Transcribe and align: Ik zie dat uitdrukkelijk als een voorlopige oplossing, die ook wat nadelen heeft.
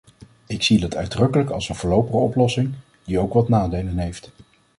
Ik 0.47 0.63
zie 0.63 0.79
dat 0.79 0.95
uitdrukkelijk 0.95 1.49
als 1.49 1.69
een 1.69 1.75
voorlopige 1.75 2.17
oplossing, 2.17 2.73
die 3.03 3.19
ook 3.19 3.33
wat 3.33 3.49
nadelen 3.49 3.97
heeft. 3.97 4.31